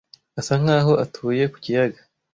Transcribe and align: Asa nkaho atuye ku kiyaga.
Asa 0.39 0.53
nkaho 0.61 0.93
atuye 1.03 1.43
ku 1.51 1.57
kiyaga. 1.63 1.99